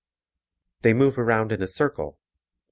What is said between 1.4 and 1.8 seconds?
in a